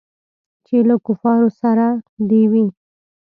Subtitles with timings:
[0.65, 1.85] چې له کفارو سره
[2.29, 2.65] دې وي.